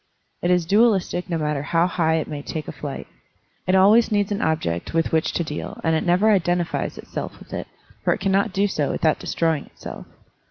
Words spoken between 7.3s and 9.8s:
with it, for it cannot do so without destroying